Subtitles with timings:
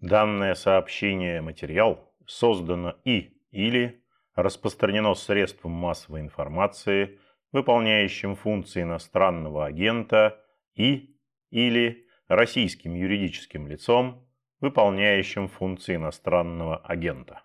[0.00, 4.04] Данное сообщение материал создано и или
[4.36, 7.18] распространено средством массовой информации,
[7.50, 10.40] выполняющим функции иностранного агента
[10.76, 11.16] и
[11.50, 14.24] или российским юридическим лицом,
[14.60, 17.42] выполняющим функции иностранного агента.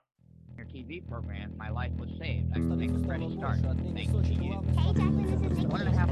[0.73, 2.51] TV program, my life was saved.
[2.55, 3.35] I still think it's ready to.
[3.93, 4.09] Thank
[4.41, 4.53] you.
[5.69, 6.09] One and a half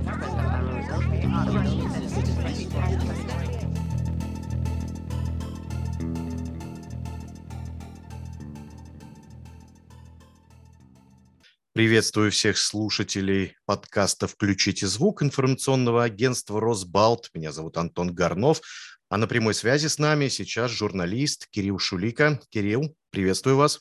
[11.74, 17.30] Приветствую всех слушателей подкаста «Включите звук» информационного агентства «Росбалт».
[17.34, 18.60] Меня зовут Антон Горнов,
[19.08, 22.42] а на прямой связи с нами сейчас журналист Кирилл Шулика.
[22.50, 23.80] Кирилл, приветствую вас.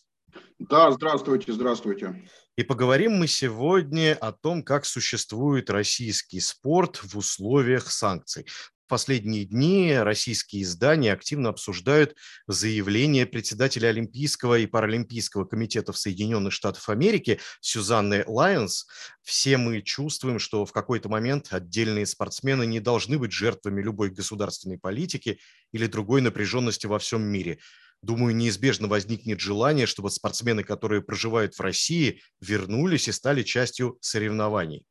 [0.61, 2.31] Да, здравствуйте, здравствуйте.
[2.57, 8.47] И поговорим мы сегодня о том, как существует российский спорт в условиях санкций
[8.91, 12.17] последние дни российские издания активно обсуждают
[12.48, 18.87] заявление председателя Олимпийского и Паралимпийского комитетов Соединенных Штатов Америки Сюзанны Лайонс.
[19.23, 24.77] Все мы чувствуем, что в какой-то момент отдельные спортсмены не должны быть жертвами любой государственной
[24.77, 25.39] политики
[25.70, 27.61] или другой напряженности во всем мире
[28.03, 34.84] думаю, неизбежно возникнет желание, чтобы спортсмены, которые проживают в России, вернулись и стали частью соревнований.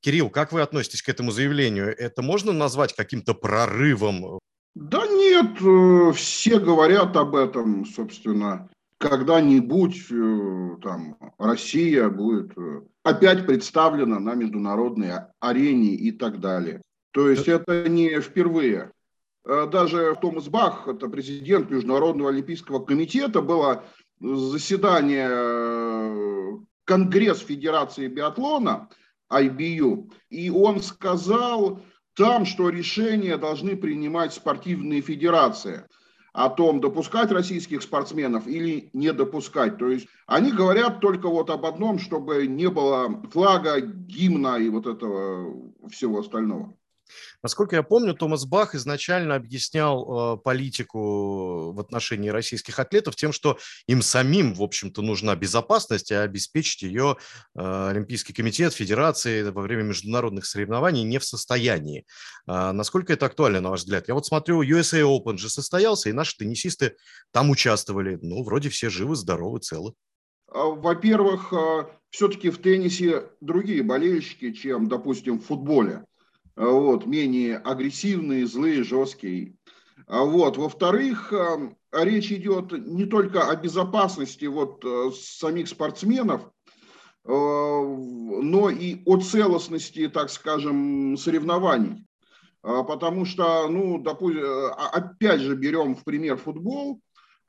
[0.00, 1.96] Кирилл, как вы относитесь к этому заявлению?
[1.96, 4.40] Это можно назвать каким-то прорывом?
[4.74, 8.68] Да нет, э, все говорят об этом, собственно.
[8.98, 16.82] Когда-нибудь э, там Россия будет э, опять представлена на международной арене и так далее.
[17.12, 18.92] То есть это не впервые.
[19.44, 23.84] Э, даже Томас Бах, это президент Международного олимпийского комитета, было
[24.20, 28.88] заседание э, Конгресс Федерации биатлона,
[29.32, 31.80] IBU, и он сказал
[32.14, 35.86] там, что решения должны принимать спортивные федерации
[36.32, 39.78] о том, допускать российских спортсменов или не допускать.
[39.78, 44.86] То есть они говорят только вот об одном, чтобы не было флага, гимна и вот
[44.86, 46.74] этого всего остального.
[47.42, 53.58] Насколько я помню, Томас Бах изначально объяснял э, политику в отношении российских атлетов тем, что
[53.86, 57.16] им самим, в общем-то, нужна безопасность, а обеспечить ее
[57.54, 62.04] э, Олимпийский комитет, федерации во время международных соревнований не в состоянии.
[62.46, 64.08] Э, насколько это актуально, на ваш взгляд?
[64.08, 66.96] Я вот смотрю, USA Open же состоялся, и наши теннисисты
[67.32, 68.18] там участвовали.
[68.20, 69.94] Ну, вроде все живы, здоровы, целы.
[70.52, 76.04] А, во-первых, э, все-таки в теннисе другие болельщики, чем, допустим, в футболе.
[76.60, 79.54] А, вот, менее агрессивные, злые, жесткие.
[80.06, 80.58] А вот.
[80.58, 81.72] Во-вторых, а,
[82.04, 84.84] речь идет не только о безопасности вот
[85.16, 86.42] самих спортсменов,
[87.24, 92.06] но и о целостности, так скажем, соревнований.
[92.62, 94.42] Потому что, ну, допустим,
[94.76, 97.00] опять же берем в пример футбол,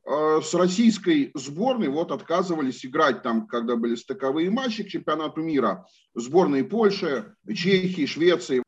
[0.05, 6.65] с российской сборной вот отказывались играть там, когда были стыковые матчи к чемпионату мира, сборные
[6.65, 8.61] Польши, Чехии, Швеции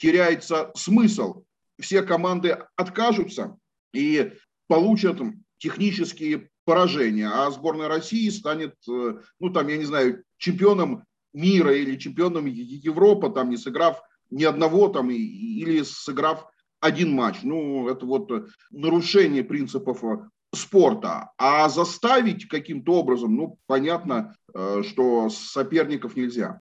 [0.00, 1.44] теряется смысл.
[1.78, 3.56] Все команды откажутся
[3.92, 4.32] и
[4.66, 5.20] получат
[5.58, 11.96] технические поражения, а сборная России станет, э, ну там, я не знаю, чемпионом мира или
[11.96, 16.46] чемпионом Европы, там не сыграв ни одного там или сыграв
[16.80, 17.38] один матч.
[17.42, 18.30] Ну, это вот
[18.70, 20.18] нарушение принципов э,
[20.54, 21.30] спорта.
[21.36, 26.60] А заставить каким-то образом, ну, понятно, э, что соперников нельзя.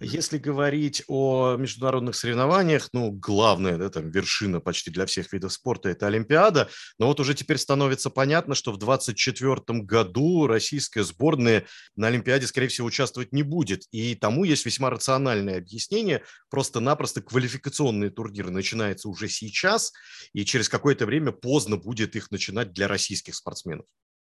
[0.00, 5.88] Если говорить о международных соревнованиях, ну, главная, да, там, вершина почти для всех видов спорта–
[5.90, 6.68] это Олимпиада.
[6.98, 11.66] Но вот уже теперь становится понятно, что в 2024 году российская сборная
[11.96, 13.84] на Олимпиаде, скорее всего, участвовать не будет.
[13.90, 16.22] И тому есть весьма рациональное объяснение.
[16.48, 19.92] Просто-напросто квалификационные турниры начинаются уже сейчас,
[20.32, 23.86] и через какое-то время поздно будет их начинать для российских спортсменов.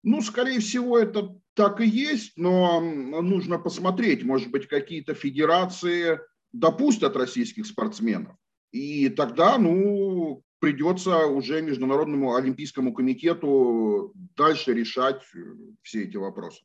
[0.05, 6.19] Ну, скорее всего, это так и есть, но нужно посмотреть, может быть, какие-то федерации
[6.53, 8.35] допустят российских спортсменов.
[8.71, 15.39] И тогда, ну, придется уже Международному Олимпийскому комитету дальше решать э,
[15.81, 16.61] все эти вопросы.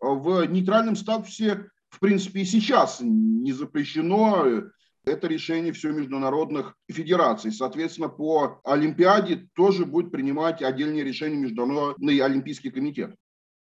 [0.00, 4.70] В нейтральном статусе, в принципе, и сейчас не запрещено
[5.04, 7.52] это решение все международных федераций.
[7.52, 13.14] Соответственно, по Олимпиаде тоже будет принимать отдельные решения Международный Олимпийский комитет.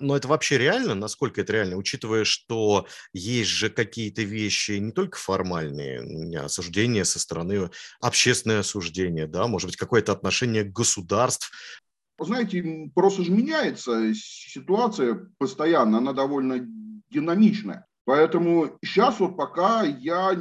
[0.01, 0.95] Но это вообще реально?
[0.95, 1.75] Насколько это реально?
[1.75, 7.69] Учитывая, что есть же какие-то вещи не только формальные, осуждения со стороны,
[7.99, 11.51] общественное осуждение, да, может быть, какое-то отношение государств.
[12.17, 16.65] Знаете, просто же меняется ситуация постоянно, она довольно
[17.09, 17.85] динамичная.
[18.05, 20.33] Поэтому сейчас вот пока я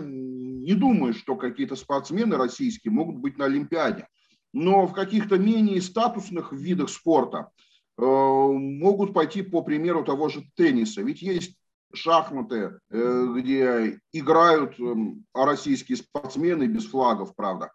[0.68, 4.06] не думаю, что какие-то спортсмены российские могут быть на Олимпиаде.
[4.52, 7.50] но в каких-то менее статусных видах спорта
[7.98, 11.02] э, могут пойти по примеру того же тенниса.
[11.02, 11.54] Ведь есть
[11.94, 17.72] шахматы, э, где играют эм, российские спортсмены без флагов, правда.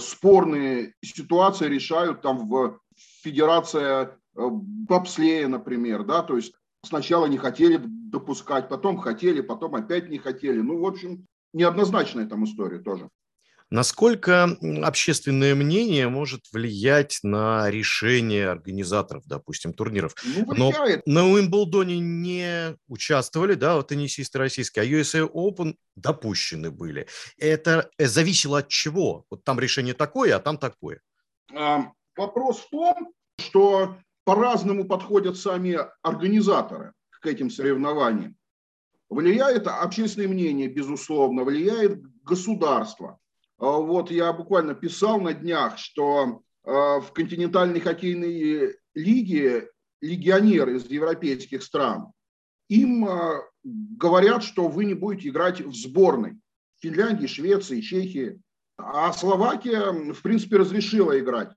[0.00, 2.78] Спорные ситуации решают там в
[3.22, 6.52] Федерация э, бобслея, например, да, то есть
[6.84, 10.60] сначала не хотели допускать, потом хотели, потом опять не хотели.
[10.60, 13.10] Ну, в общем, неоднозначная там история тоже.
[13.72, 20.14] Насколько общественное мнение может влиять на решение организаторов, допустим, турниров?
[20.24, 21.06] Ну, влияет.
[21.06, 27.06] Но на Уимблдоне не участвовали, да, вот теннисисты российские, а USA Open допущены были.
[27.38, 29.24] Это зависело от чего?
[29.30, 31.00] Вот там решение такое, а там такое.
[31.54, 38.36] А, вопрос в том, что по-разному подходят сами организаторы к этим соревнованиям.
[39.10, 43.18] Влияет общественное мнение, безусловно, влияет государство.
[43.58, 49.68] А вот я буквально писал на днях, что а, в континентальной хоккейной лиге
[50.00, 52.12] легионеры из европейских стран,
[52.68, 56.38] им а, говорят, что вы не будете играть в сборной
[56.80, 58.40] Финляндии, Швеции, Чехии.
[58.78, 61.50] А Словакия, в принципе, разрешила играть.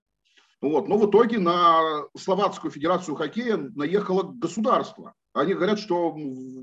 [0.60, 0.88] Вот.
[0.88, 5.14] Но в итоге на Словацкую Федерацию хоккея наехало государство.
[5.34, 6.16] Они говорят, что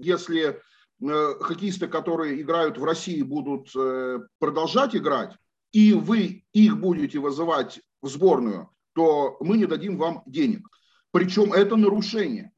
[0.03, 0.61] если
[1.01, 5.37] хоккеисты, которые играют в России, будут э, продолжать играть,
[5.73, 10.69] и вы их будете вызывать в сборную, то мы не дадим вам денег.
[11.13, 12.53] Причем это нарушение.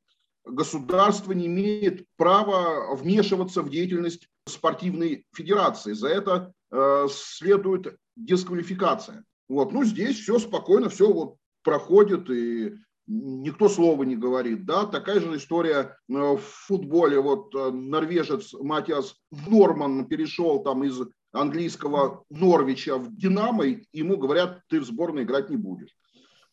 [0.44, 5.92] Государство не имеет права вмешиваться в деятельность спортивной федерации.
[5.92, 9.24] За это э, следует дисквалификация.
[9.48, 9.72] Вот.
[9.72, 12.74] Ну, здесь все спокойно, все вот проходит, и
[13.12, 14.64] никто слова не говорит.
[14.64, 14.86] Да?
[14.86, 17.20] Такая же история э, в футболе.
[17.20, 21.00] Вот э, норвежец Матиас Норман перешел там из
[21.32, 25.94] английского Норвича в Динамо, и ему говорят, ты в сборной играть не будешь.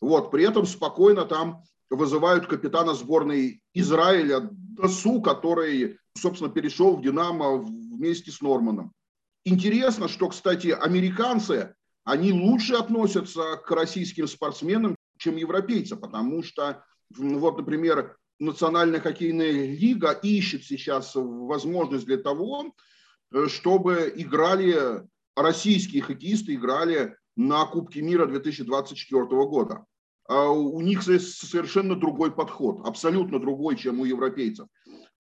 [0.02, 7.58] Вот, при этом спокойно там вызывают капитана сборной Израиля Дасу, который, собственно, перешел в Динамо
[7.58, 8.94] вместе с Норманом.
[9.44, 11.74] Интересно, что, кстати, американцы,
[12.06, 16.84] они лучше относятся к российским спортсменам, чем европейца, потому что,
[17.16, 22.74] вот, например, Национальная хоккейная лига ищет сейчас возможность для того,
[23.34, 25.04] э, чтобы играли
[25.36, 29.86] российские хоккеисты играли на Кубке мира 2024 года.
[30.28, 34.68] А у них совершенно другой подход, абсолютно другой, чем у европейцев.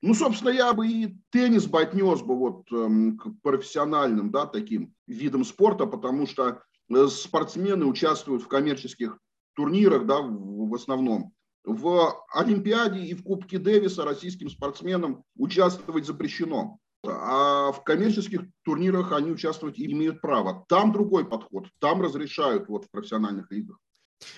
[0.01, 4.95] Ну, собственно, я бы и теннис бы отнес бы вот эм, к профессиональным, да, таким
[5.09, 9.19] видам спорта, потому что э, спортсмены участвуют в коммерческих
[9.59, 11.33] турнирах, да, в, основном.
[11.65, 16.79] В Олимпиаде и в Кубке Дэвиса российским спортсменам участвовать запрещено.
[17.05, 20.65] А в коммерческих турнирах они участвовать имеют право.
[20.69, 23.79] Там другой подход, там разрешают вот в профессиональных лигах.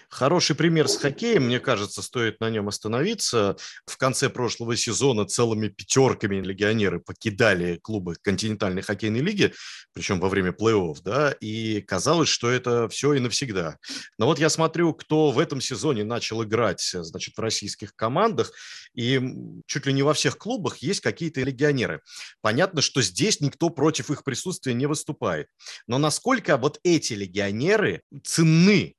[0.08, 3.56] Хороший пример с хоккеем, мне кажется, стоит на нем остановиться.
[3.86, 9.54] В конце прошлого сезона целыми пятерками легионеры покидали клубы континентальной хоккейной лиги,
[9.92, 13.78] причем во время плей-офф, да, и казалось, что это все и навсегда.
[14.18, 18.52] Но вот я смотрю, кто в этом сезоне начал играть, значит, в российских командах,
[18.94, 19.20] и
[19.66, 22.02] чуть ли не во всех клубах есть какие-то легионеры.
[22.40, 25.46] Понятно, что здесь никто против их присутствия не выступает.
[25.86, 28.96] Но насколько вот эти легионеры ценны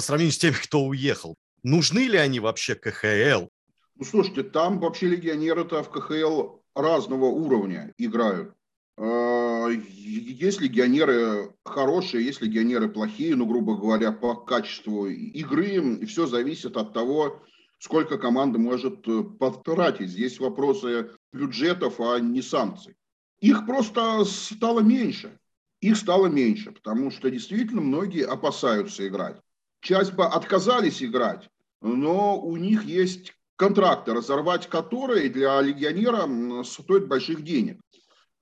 [0.00, 1.36] по сравнению с теми, кто уехал.
[1.62, 3.48] Нужны ли они вообще КХЛ?
[3.96, 8.54] Ну, слушайте, там вообще легионеры-то в КХЛ разного уровня играют.
[8.96, 16.06] А, есть легионеры хорошие, есть легионеры плохие, ну, грубо говоря, по качеству игры.
[16.06, 17.42] Все зависит от того,
[17.78, 20.08] сколько команда может э, потратить.
[20.08, 22.94] Здесь вопросы бюджетов, а не санкций.
[23.40, 25.38] Их просто стало меньше.
[25.82, 29.36] Их стало меньше, потому что действительно многие опасаются играть
[29.80, 31.48] часть бы отказались играть,
[31.80, 37.80] но у них есть контракты, разорвать которые для легионера стоит больших денег.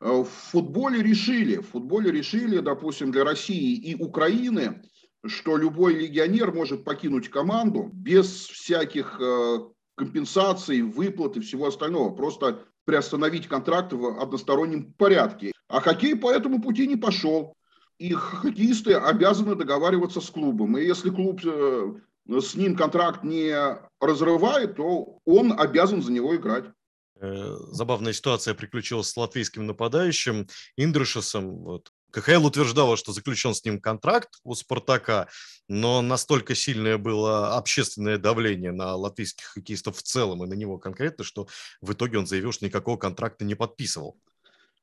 [0.01, 4.83] Э, в футболе решили, в футболе решили, допустим, для России и Украины,
[5.27, 9.59] что любой легионер может покинуть команду без всяких э,
[9.97, 12.15] компенсаций, выплат и всего остального.
[12.15, 15.53] Просто приостановить контракт в одностороннем порядке.
[15.69, 17.55] А хоккей по этому пути не пошел
[17.99, 20.79] и хоккеисты обязаны договариваться с клубом.
[20.79, 21.95] И если клуб э,
[22.29, 23.55] с ним контракт не
[24.01, 26.65] разрывает, то он обязан за него играть.
[27.21, 31.59] Э, забавная ситуация приключилась с латвийским нападающим Индрушесом.
[31.65, 31.93] Вот.
[32.11, 35.29] КХЛ утверждала, что заключен с ним контракт у «Спартака»,
[35.69, 41.25] но настолько сильное было общественное давление на латвийских хоккеистов в целом и на него конкретно,
[41.25, 41.49] что
[41.83, 44.19] в итоге он заявил, что никакого контракта не подписывал.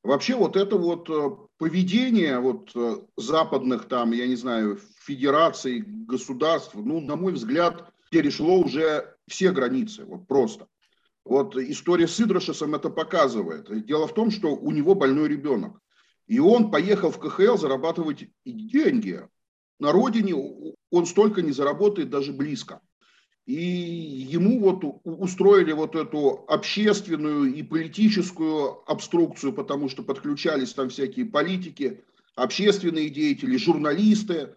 [0.05, 6.75] Вообще вот это вот э, поведение вот э, западных там, я не знаю, федераций, государств,
[6.75, 10.67] ну, на мой взгляд, перешло уже все границы, вот просто.
[11.23, 13.85] Вот история с Идрошесом это показывает.
[13.87, 15.79] Дело в том, что у него больной ребенок.
[16.27, 19.27] И он поехал в КХЛ зарабатывать деньги.
[19.79, 20.35] На родине
[20.91, 22.79] он столько не заработает даже близко.
[23.45, 31.25] И ему вот устроили вот эту общественную и политическую обструкцию, потому что подключались там всякие
[31.25, 32.03] политики,
[32.35, 34.55] общественные деятели, журналисты.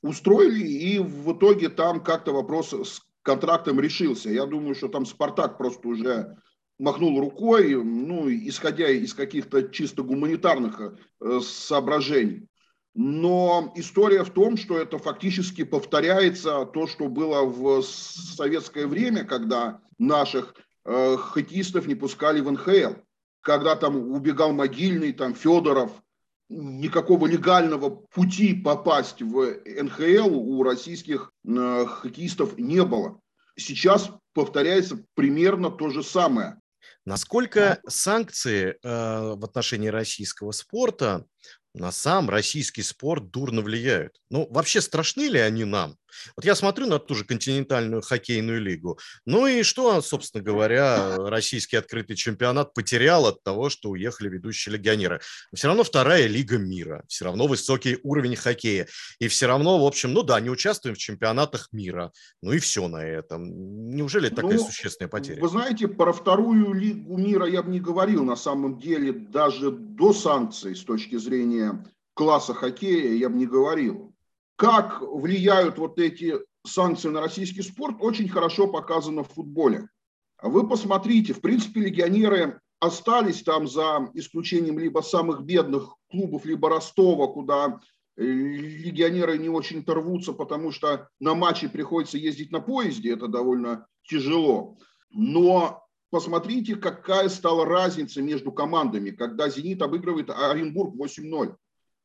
[0.00, 4.30] Устроили, и в итоге там как-то вопрос с контрактом решился.
[4.30, 6.36] Я думаю, что там Спартак просто уже
[6.78, 10.80] махнул рукой, ну, исходя из каких-то чисто гуманитарных
[11.20, 12.46] э, соображений.
[12.94, 19.80] Но история в том, что это фактически повторяется то, что было в советское время, когда
[19.98, 20.54] наших
[20.84, 23.00] э, хоккеистов не пускали в НХЛ.
[23.40, 25.92] Когда там убегал Могильный, там Федоров,
[26.48, 33.20] никакого легального пути попасть в НХЛ у российских э, хоккеистов не было.
[33.56, 36.60] Сейчас повторяется примерно то же самое.
[37.04, 41.24] Насколько санкции э, в отношении российского спорта
[41.78, 44.20] на сам российский спорт дурно влияют.
[44.30, 45.96] Ну, вообще страшны ли они нам?
[46.36, 48.98] Вот я смотрю на ту же континентальную хоккейную лигу.
[49.26, 55.20] Ну и что, собственно говоря, российский открытый чемпионат потерял от того, что уехали ведущие легионеры?
[55.54, 58.86] Все равно вторая лига мира, все равно высокий уровень хоккея.
[59.18, 62.12] И все равно, в общем, ну да, не участвуем в чемпионатах мира.
[62.42, 63.90] Ну и все на этом.
[63.90, 65.40] Неужели такая ну, существенная потеря?
[65.40, 68.24] Вы знаете, про вторую лигу мира я бы не говорил.
[68.24, 71.84] На самом деле, даже до санкций с точки зрения
[72.14, 74.14] класса хоккея я бы не говорил.
[74.58, 76.34] Как влияют вот эти
[76.66, 79.88] санкции на российский спорт, очень хорошо показано в футболе.
[80.42, 87.28] Вы посмотрите, в принципе, легионеры остались там за исключением либо самых бедных клубов, либо Ростова,
[87.28, 87.78] куда
[88.16, 93.86] э, легионеры не очень-то рвутся, потому что на матчи приходится ездить на поезде, это довольно
[94.10, 94.76] тяжело.
[95.10, 101.54] Но посмотрите, какая стала разница между командами, когда «Зенит» обыгрывает Оренбург 8-0.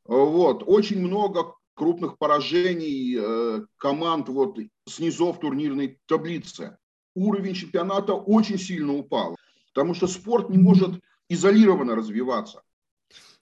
[0.06, 0.64] Вот.
[0.68, 6.78] Очень много крупных поражений э, команд вот снизов турнирной таблицы.
[7.16, 9.36] Уровень чемпионата очень сильно упал,
[9.74, 11.00] потому что спорт не может
[11.30, 12.64] изолированно развиваться.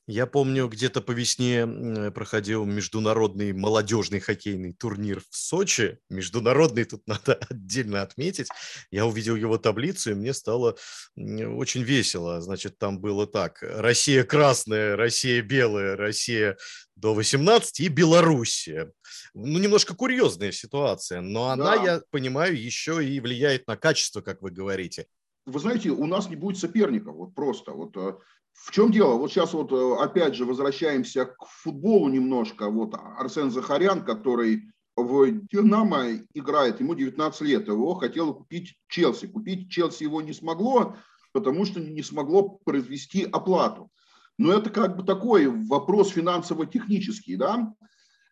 [0.08, 6.00] Я помню, где-то по весне проходил международный молодежный хоккейный турнир в Сочи.
[6.10, 8.48] Международный тут надо отдельно отметить.
[8.90, 10.76] Я увидел его таблицу, и мне стало
[11.16, 12.42] очень весело.
[12.42, 13.60] Значит, там было так.
[13.62, 16.58] Россия красная, Россия белая, Россия
[16.96, 18.92] до 18 и Белоруссия.
[19.34, 21.84] Ну, немножко курьезная ситуация, но она, да.
[21.84, 25.06] я понимаю, еще и влияет на качество, как вы говорите.
[25.46, 27.72] Вы знаете, у нас не будет соперников, вот просто.
[27.72, 28.14] Вот э,
[28.54, 29.16] в чем дело?
[29.16, 32.70] Вот сейчас вот э, опять же возвращаемся к футболу немножко.
[32.70, 39.28] Вот Арсен Захарян, который в Динамо играет, ему 19 лет, его хотел купить Челси.
[39.28, 40.96] Купить Челси его не смогло,
[41.32, 43.90] потому что не смогло произвести оплату.
[44.38, 47.74] Но это как бы такой вопрос финансово-технический, да.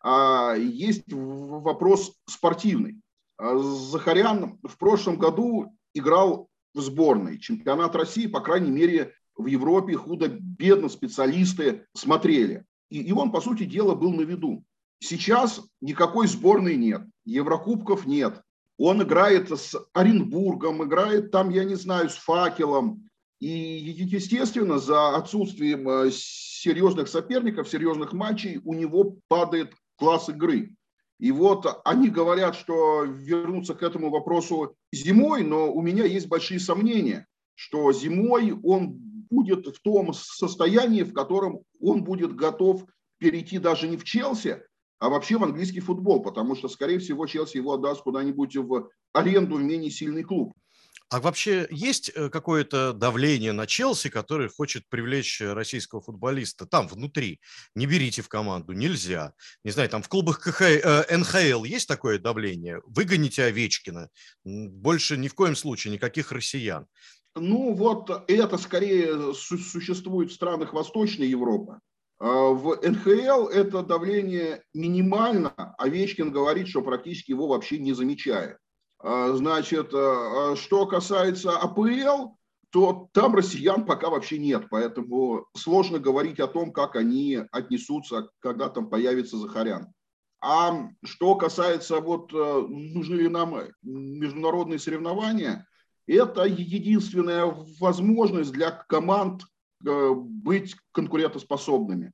[0.02, 3.00] А есть вопрос спортивный.
[3.36, 7.38] А Захарян в прошлом году играл в сборной.
[7.38, 12.64] Чемпионат России, по крайней мере, в Европе худо-бедно специалисты смотрели.
[12.90, 14.64] И, и он, по сути дела, был на виду.
[15.00, 18.42] Сейчас никакой сборной нет, Еврокубков нет.
[18.78, 23.08] Он играет с Оренбургом, играет там, я не знаю, с Факелом.
[23.40, 30.74] И, естественно, за отсутствием э, серьезных соперников, серьезных матчей у него падает класс игры.
[31.18, 36.58] И вот они говорят, что вернуться к этому вопросу зимой, но у меня есть большие
[36.58, 38.98] сомнения, что зимой он
[39.30, 42.84] будет в том состоянии, в котором он будет готов
[43.18, 44.62] перейти даже не в Челси,
[44.98, 49.56] а вообще в английский футбол, потому что, скорее всего, Челси его отдаст куда-нибудь в аренду
[49.56, 50.52] в менее сильный клуб.
[51.10, 57.40] А вообще есть э, какое-то давление на Челси, который хочет привлечь российского футболиста там, внутри?
[57.74, 59.32] Не берите в команду, нельзя.
[59.64, 62.80] Не знаю, там в клубах КХ, э, НХЛ есть такое давление?
[62.86, 64.08] Выгоните Овечкина.
[64.44, 66.86] Больше ни в коем случае никаких россиян.
[67.34, 71.80] Ну вот это скорее существует в странах Восточной Европы.
[72.20, 75.54] А в НХЛ это давление минимально.
[75.76, 78.58] Овечкин говорит, что практически его вообще не замечает.
[79.02, 82.34] А, значит, а, что касается АПЛ,
[82.70, 88.68] то там россиян пока вообще нет, поэтому сложно говорить о том, как они отнесутся, когда
[88.68, 89.92] там появится Захарян.
[90.42, 95.66] А что касается вот э, нужны ли нам международные соревнования,
[96.06, 97.44] это единственная
[97.78, 99.42] возможность для команд
[99.84, 102.12] э, быть конкурентоспособными.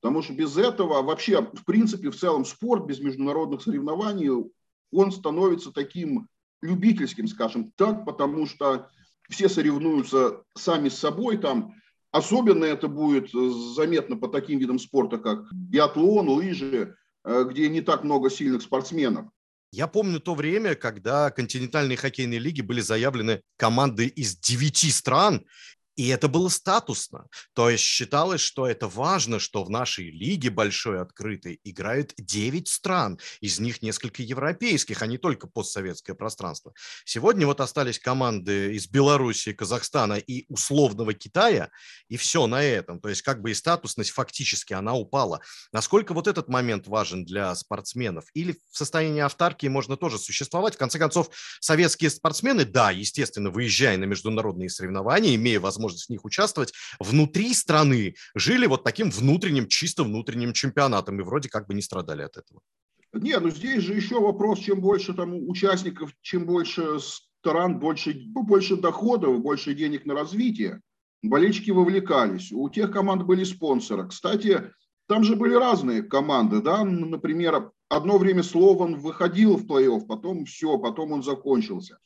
[0.00, 4.50] Потому что без этого вообще, в принципе, в целом спорт без международных соревнований,
[4.92, 6.28] он становится таким
[6.62, 8.88] любительским, скажем так, потому что
[9.28, 11.74] все соревнуются сами с собой там.
[12.10, 18.04] Особенно это будет заметно по таким видам спорта, как биатлон, лыжи, э, где не так
[18.04, 19.26] много сильных спортсменов.
[19.72, 25.44] Я помню то время, когда континентальные хоккейные лиги были заявлены команды из девяти стран,
[25.96, 27.26] и это было статусно.
[27.52, 33.18] То есть считалось, что это важно, что в нашей лиге большой открытой играют 9 стран,
[33.40, 36.72] из них несколько европейских, а не только постсоветское пространство.
[37.04, 41.70] Сегодня вот остались команды из Беларуси, Казахстана и условного Китая,
[42.08, 43.00] и все на этом.
[43.00, 45.40] То есть как бы и статусность фактически она упала.
[45.72, 48.24] Насколько вот этот момент важен для спортсменов?
[48.34, 50.74] Или в состоянии автаркии можно тоже существовать?
[50.74, 56.10] В конце концов, советские спортсмены, да, естественно, выезжая на международные соревнования, имея возможность возможность в
[56.10, 61.74] них участвовать, внутри страны жили вот таким внутренним, чисто внутренним чемпионатом и вроде как бы
[61.74, 62.60] не страдали от этого.
[63.12, 68.76] Не, ну здесь же еще вопрос, чем больше там участников, чем больше стран, больше, больше
[68.76, 70.80] доходов, больше денег на развитие.
[71.22, 72.52] Болельщики вовлекались.
[72.52, 74.08] У тех команд были спонсоры.
[74.08, 74.72] Кстати,
[75.06, 80.78] там же были разные команды, да, например, одно время Слован выходил в плей-офф, потом все,
[80.78, 81.98] потом он закончился.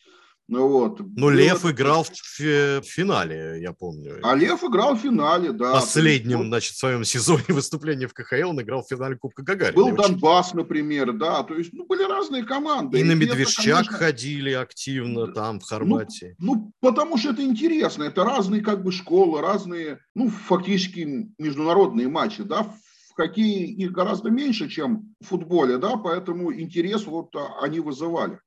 [0.49, 1.01] Ну, вот.
[1.15, 4.19] Но Лев играл в, в финале, я помню.
[4.23, 5.75] А Лев играл в финале, да.
[5.75, 9.77] Последнем, значит, в своем сезоне выступления в КХЛ он играл в финале Кубка Гагарина.
[9.77, 11.43] Был Донбасс, например, да.
[11.43, 12.97] То есть, ну, были разные команды.
[12.99, 13.99] И, и на Медвежчак это, конечно...
[13.99, 16.35] ходили активно там, в Хорватии.
[16.39, 18.05] Ну, ну, потому что это интересно.
[18.05, 22.63] Это разные как бы школы, разные, ну, фактически международные матчи, да.
[22.63, 28.39] В хоккее их гораздо меньше, чем в футболе, да, поэтому интерес вот а, они вызывали.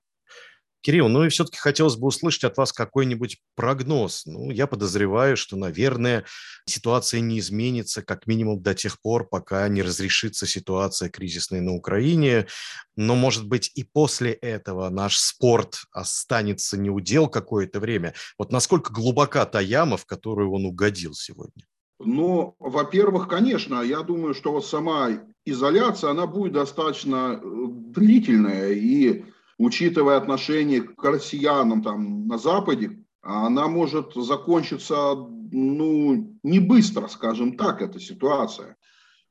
[0.81, 4.25] Кирилл, ну и все-таки хотелось бы услышать от вас какой-нибудь прогноз.
[4.25, 6.25] Ну, я подозреваю, что, наверное,
[6.65, 12.47] ситуация не изменится как минимум до тех пор, пока не разрешится ситуация кризисная на Украине.
[12.95, 18.13] Но, может быть, и после этого наш спорт останется неудел какое-то время.
[18.37, 21.65] Вот насколько глубока та яма, в которую он угодил сегодня?
[21.99, 29.23] Ну, во-первых, конечно, я думаю, что вот сама изоляция, она будет достаточно э, длительная, и
[29.61, 37.81] учитывая отношение к россиянам там на Западе, она может закончиться ну, не быстро, скажем так,
[37.81, 38.77] эта ситуация.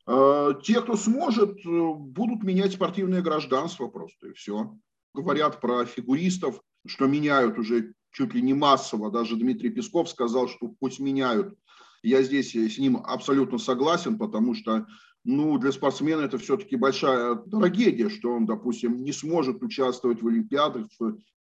[0.06, 4.72] А, те, кто сможет, будут менять спортивное гражданство просто, и все.
[5.14, 9.10] Говорят про фигуристов, что меняют уже чуть ли не массово.
[9.10, 11.56] Даже Дмитрий Песков сказал, что пусть меняют.
[12.02, 14.86] Я здесь с ним абсолютно согласен, потому что
[15.24, 20.86] ну, для спортсмена это все-таки большая трагедия, что он, допустим, не сможет участвовать в Олимпиадах.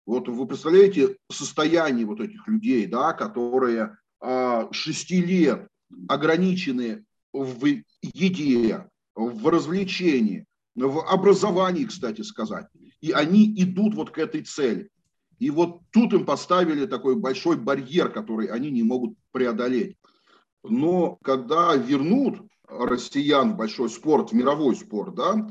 [0.06, 5.68] Вот вы представляете состояние вот этих людей, да, которые а, шести лет
[6.08, 7.66] ограничены в
[8.02, 12.68] еде, в развлечении, в образовании, кстати сказать.
[13.00, 14.90] И они идут вот к этой цели.
[15.40, 19.98] И вот тут им поставили такой большой барьер, который они не могут преодолеть.
[20.64, 25.48] Но когда вернут россиян в большой спорт, мировой спорт, да,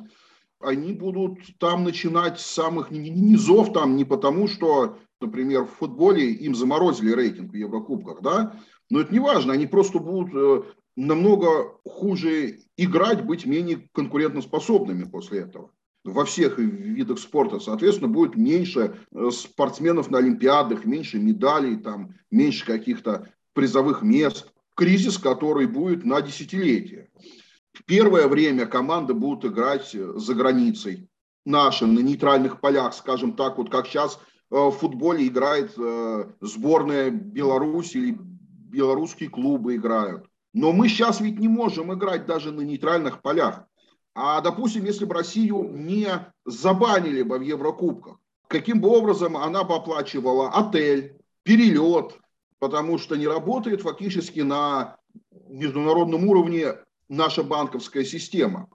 [0.60, 6.54] они будут там начинать с самых низов, там не потому, что, например, в футболе им
[6.54, 10.62] заморозили рейтинг в Еврокубках, да, но это не важно, они просто будут э,
[10.96, 15.70] намного хуже играть, быть менее конкурентоспособными после этого
[16.04, 17.60] во всех видах спорта.
[17.60, 25.18] Соответственно, будет меньше э, спортсменов на Олимпиадах, меньше медалей, там, меньше каких-то призовых мест кризис,
[25.18, 27.10] который будет на десятилетие.
[27.72, 31.08] В первое время команды будут играть э, за границей,
[31.44, 37.10] наши, на нейтральных полях, скажем так, вот как сейчас э, в футболе играет э, сборная
[37.10, 40.26] Беларуси или белорусские клубы играют.
[40.52, 43.64] Но мы сейчас ведь не можем играть даже на нейтральных полях.
[44.14, 46.08] А, допустим, если бы Россию не
[46.44, 52.18] забанили бы в Еврокубках, каким бы образом она бы оплачивала отель, перелет,
[52.60, 54.98] потому что не работает фактически на
[55.48, 56.76] международном уровне
[57.08, 58.68] наша банковская система.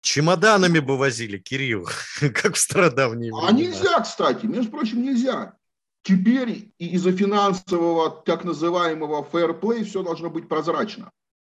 [0.00, 1.86] Чемоданами бы возили, Кирилл,
[2.20, 3.48] как в стародавние времена.
[3.48, 5.56] А нельзя, кстати, между прочим, нельзя.
[6.02, 11.10] Теперь из-за финансового так называемого fair play все должно быть прозрачно.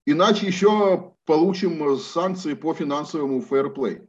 [0.06, 4.06] Иначе еще получим санкции по финансовому fair play.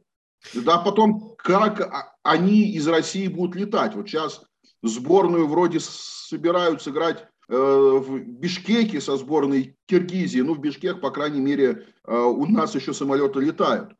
[0.54, 3.94] Да, потом, как они из России будут летать.
[3.94, 4.42] Вот сейчас
[4.82, 11.86] сборную вроде собираются играть в Бишкеке со сборной Киргизии, ну, в Бишкек, по крайней мере,
[12.06, 13.92] э, у нас еще самолеты летают.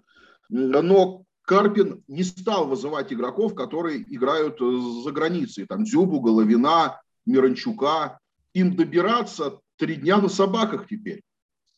[0.49, 5.67] Но Карпин не стал вызывать игроков, которые играют за границей.
[5.67, 8.19] Там Дзюбу, Головина, Миранчука.
[8.55, 11.23] им добираться три дня на собаках теперь.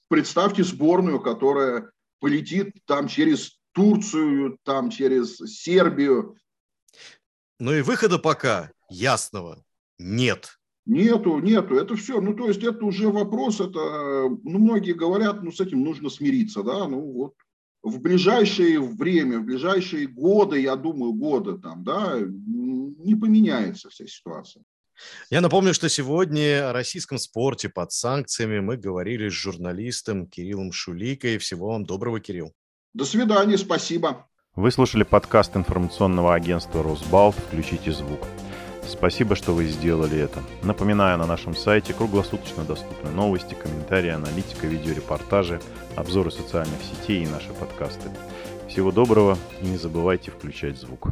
[0.09, 6.37] Представьте сборную, которая полетит там через Турцию, там через Сербию.
[7.59, 9.65] Ну и выхода пока ясного
[9.99, 10.59] нет.
[10.87, 15.51] Нету, нету, это все, ну то есть это уже вопрос, это, ну многие говорят, ну
[15.51, 17.35] с этим нужно смириться, да, ну вот
[17.83, 24.63] в ближайшее время, в ближайшие годы, я думаю, годы там, да, не поменяется вся ситуация.
[25.31, 31.39] Я напомню, что сегодня о российском спорте под санкциями мы говорили с журналистом Кириллом Шуликой.
[31.39, 32.53] Всего вам доброго, Кирилл.
[32.95, 34.29] До свидания, спасибо.
[34.55, 37.35] Вы слушали подкаст информационного агентства «Росбалт.
[37.35, 38.21] Включите звук».
[38.89, 40.43] Спасибо, что вы сделали это.
[40.63, 45.61] Напоминаю, на нашем сайте круглосуточно доступны новости, комментарии, аналитика, видеорепортажи,
[45.97, 48.11] обзоры социальных сетей и наши подкасты.
[48.69, 51.09] Всего доброго и не забывайте включать звук.